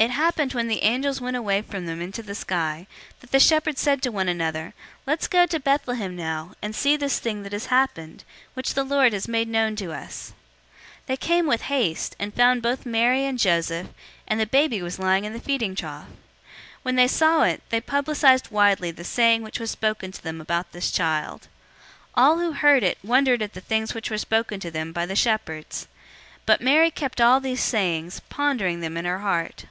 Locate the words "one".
4.04-4.26